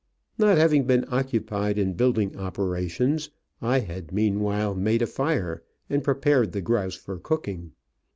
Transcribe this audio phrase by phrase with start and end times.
[0.39, 3.29] Not having been occupied in building operations,
[3.61, 7.73] I had meanwhile made a fire and prepared the grouse for cooking.